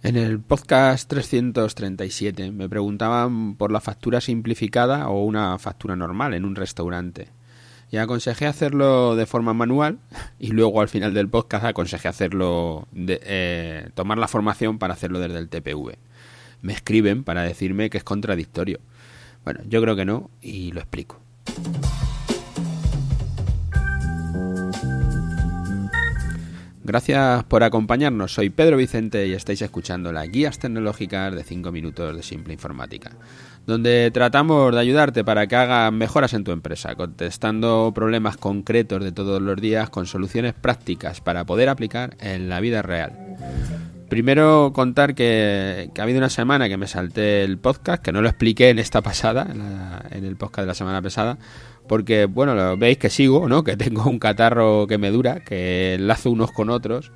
[0.00, 6.44] En el podcast 337 me preguntaban por la factura simplificada o una factura normal en
[6.44, 7.28] un restaurante.
[7.90, 9.98] Y aconsejé hacerlo de forma manual
[10.38, 15.18] y luego al final del podcast aconsejé hacerlo de, eh, tomar la formación para hacerlo
[15.18, 15.98] desde el TPV.
[16.62, 18.78] Me escriben para decirme que es contradictorio.
[19.42, 21.20] Bueno, yo creo que no y lo explico.
[26.88, 28.32] Gracias por acompañarnos.
[28.32, 33.10] Soy Pedro Vicente y estáis escuchando las guías tecnológicas de 5 minutos de simple informática,
[33.66, 39.12] donde tratamos de ayudarte para que hagas mejoras en tu empresa, contestando problemas concretos de
[39.12, 43.12] todos los días con soluciones prácticas para poder aplicar en la vida real.
[44.08, 48.28] Primero contar que, ha habido una semana que me salté el podcast, que no lo
[48.28, 49.46] expliqué en esta pasada,
[50.10, 51.38] en, el podcast de la semana pasada,
[51.86, 53.64] porque, bueno, veis que sigo, ¿no?
[53.64, 57.12] Que tengo un catarro que me dura, que enlazo unos con otros,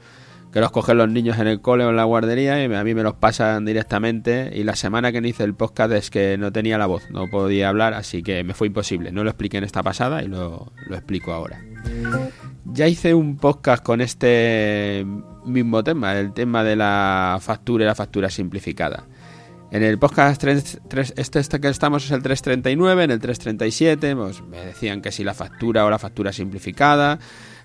[0.53, 2.95] que los cogen los niños en el cole o en la guardería y a mí
[2.95, 4.53] me los pasan directamente.
[4.55, 7.31] Y la semana que no hice el podcast es que no tenía la voz, no
[7.31, 9.13] podía hablar, así que me fue imposible.
[9.13, 11.59] No lo expliqué en esta pasada y lo, lo explico ahora.
[12.67, 15.07] Ya hice un podcast con este
[15.45, 19.05] mismo tema, el tema de la factura y la factura simplificada.
[19.73, 24.61] En el podcast este, este, que estamos es el 339, en el 337 pues, me
[24.61, 27.19] decían que si la factura o la factura simplificada.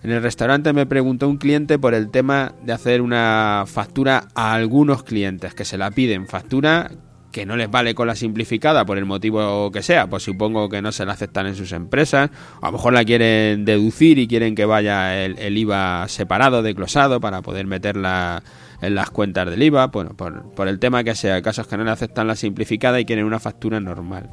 [0.03, 4.53] En el restaurante me preguntó un cliente por el tema de hacer una factura a
[4.53, 6.91] algunos clientes que se la piden, factura
[7.37, 10.81] que no les vale con la simplificada por el motivo que sea, pues supongo que
[10.81, 14.55] no se la aceptan en sus empresas, a lo mejor la quieren deducir y quieren
[14.55, 18.41] que vaya el, IVA separado, declosado, para poder meterla
[18.81, 21.91] en las cuentas del IVA, bueno, por, el tema que sea, casos que no le
[21.91, 24.31] aceptan la simplificada y quieren una factura normal.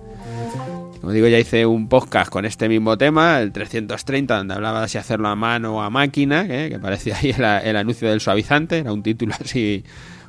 [1.03, 4.89] Como digo, ya hice un podcast con este mismo tema, el 330, donde hablaba de
[4.89, 6.71] si hacerlo a mano o a máquina, ¿eh?
[6.71, 9.85] que parecía ahí el, anuncio del suavizante, era un título así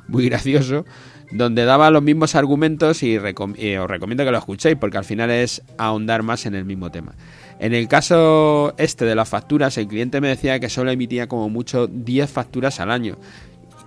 [0.08, 0.84] muy gracioso,
[1.30, 5.62] donde daba los mismos argumentos y, os recomiendo que lo escuchéis porque al final es
[5.78, 7.14] ahondar más en el mismo tema.
[7.58, 11.48] En el caso este de las facturas, el cliente me decía que solo emitía como
[11.48, 13.16] mucho 10 facturas al año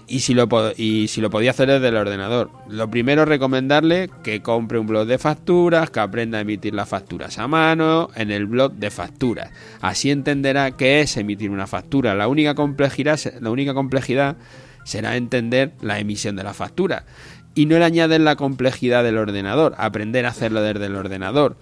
[0.10, 2.50] y si, lo, y si lo podía hacer desde el ordenador.
[2.68, 7.38] Lo primero recomendarle que compre un blog de facturas, que aprenda a emitir las facturas
[7.38, 9.52] a mano en el blog de facturas.
[9.82, 12.16] Así entenderá qué es emitir una factura.
[12.16, 14.38] La única complejidad, la única complejidad
[14.84, 17.06] será entender la emisión de la factura.
[17.56, 21.58] Y no le añaden la complejidad del ordenador, aprender a hacerlo desde el ordenador.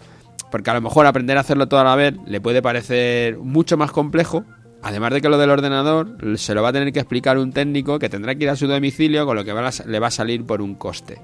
[0.51, 3.91] Porque a lo mejor aprender a hacerlo toda la vez le puede parecer mucho más
[3.91, 4.45] complejo
[4.81, 7.97] Además de que lo del ordenador se lo va a tener que explicar un técnico
[7.99, 10.61] que tendrá que ir a su domicilio con lo que le va a salir por
[10.61, 11.17] un coste.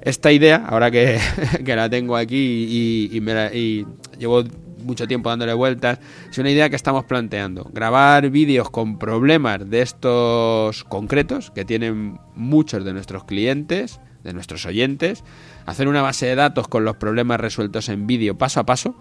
[0.00, 1.18] Esta idea, ahora que,
[1.66, 2.36] la tengo aquí
[2.70, 3.86] y, y,
[4.18, 4.44] llevo
[4.78, 5.98] mucho tiempo dándole vueltas,
[6.30, 7.70] es una idea que estamos planteando.
[7.72, 14.66] Grabar vídeos con problemas de estos concretos que tienen muchos de nuestros clientes, de nuestros
[14.66, 15.24] oyentes,
[15.66, 18.94] hacer una base de datos con los problemas resueltos en vídeo paso a paso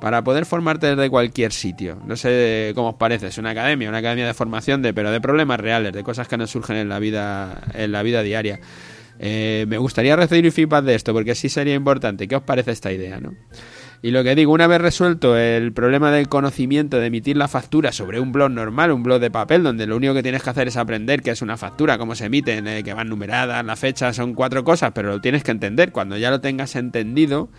[0.00, 1.98] para poder formarte desde cualquier sitio.
[2.06, 5.20] No sé cómo os parece, es una academia, una academia de formación, de, pero de
[5.20, 8.60] problemas reales, de cosas que nos surgen en la vida, en la vida diaria.
[9.18, 12.28] Eh, me gustaría recibir feedback de esto, porque sí sería importante.
[12.28, 13.18] ¿Qué os parece esta idea?
[13.18, 13.34] ¿no?
[14.00, 17.90] Y lo que digo, una vez resuelto el problema del conocimiento de emitir la factura
[17.90, 20.68] sobre un blog normal, un blog de papel, donde lo único que tienes que hacer
[20.68, 24.34] es aprender qué es una factura, cómo se emite, que van numeradas, la fecha, son
[24.34, 25.90] cuatro cosas, pero lo tienes que entender.
[25.90, 27.50] Cuando ya lo tengas entendido,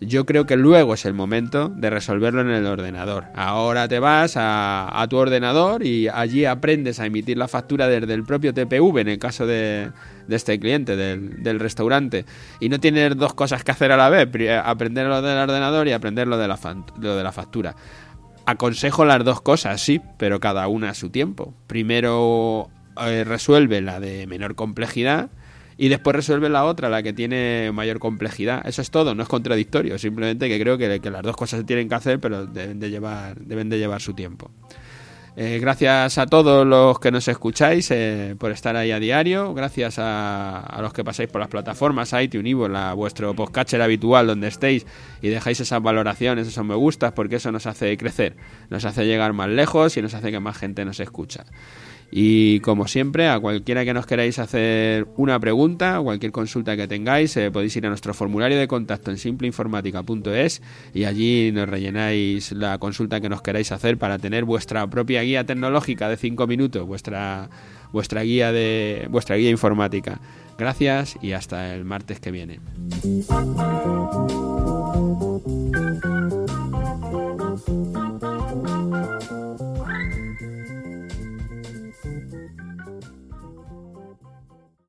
[0.00, 3.24] yo creo que luego es el momento de resolverlo en el ordenador.
[3.34, 8.22] Ahora te vas a, tu ordenador y allí aprendes a emitir la factura desde el
[8.22, 9.90] propio TPV, en el caso de,
[10.28, 12.24] este cliente, del, restaurante.
[12.60, 14.28] Y no tienes dos cosas que hacer a la vez,
[14.62, 16.58] aprender lo del ordenador y aprender lo de la,
[17.00, 17.74] lo de la factura.
[18.46, 21.54] Aconsejo las dos cosas, sí, pero cada una a su tiempo.
[21.66, 22.70] Primero
[23.04, 25.30] eh, resuelve la de menor complejidad
[25.78, 28.66] y después resuelve la otra, la que tiene mayor complejidad.
[28.66, 31.88] Eso es todo, no es contradictorio, simplemente que creo que, las dos cosas se tienen
[31.88, 34.50] que hacer, pero deben de llevar, deben de llevar su tiempo.
[35.40, 39.54] Eh, gracias a todos los que nos escucháis eh, por estar ahí a diario.
[39.54, 44.48] Gracias a, los que pasáis por las plataformas iTunes, Ivo, la, vuestro podcatcher habitual donde
[44.48, 44.84] estéis
[45.22, 48.34] y dejáis esas valoraciones, esos me gustas, porque eso nos hace crecer,
[48.68, 51.44] nos hace llegar más lejos y nos hace que más gente nos escucha.
[52.10, 57.36] Y como siempre, a cualquiera que nos queráis hacer una pregunta, cualquier consulta que tengáis,
[57.36, 60.62] eh, podéis ir a nuestro formulario de contacto en simpleinformática.es
[60.94, 65.44] y allí nos rellenáis la consulta que nos queráis hacer para tener vuestra propia guía
[65.44, 67.50] tecnológica de 5 minutos, vuestra,
[67.92, 70.18] vuestra, guía de, vuestra guía informática.
[70.58, 72.60] Gracias y hasta el martes que viene.